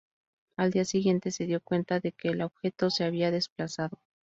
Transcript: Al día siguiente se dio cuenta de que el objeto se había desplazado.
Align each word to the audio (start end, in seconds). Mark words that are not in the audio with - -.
Al 0.57 0.71
día 0.71 0.83
siguiente 0.83 1.29
se 1.29 1.45
dio 1.45 1.61
cuenta 1.61 1.99
de 1.99 2.11
que 2.11 2.29
el 2.29 2.41
objeto 2.41 2.89
se 2.89 3.03
había 3.03 3.29
desplazado. 3.29 3.99